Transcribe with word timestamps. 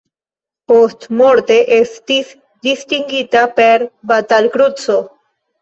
Postmorte 0.71 1.57
estis 1.75 2.31
distingita 2.69 3.45
per 3.61 3.87
Batal-Kruco. 4.15 4.99